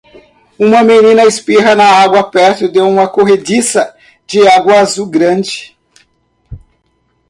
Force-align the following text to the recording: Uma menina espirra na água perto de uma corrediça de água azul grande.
Uma 0.57 0.81
menina 0.83 1.27
espirra 1.27 1.75
na 1.75 1.85
água 1.85 2.23
perto 2.23 2.67
de 2.67 2.79
uma 2.79 3.07
corrediça 3.07 3.95
de 4.25 4.47
água 4.47 4.79
azul 4.79 5.05
grande. 5.05 5.77